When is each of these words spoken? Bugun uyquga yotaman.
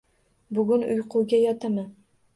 Bugun 0.57 0.81
uyquga 0.89 1.37
yotaman. 1.45 1.89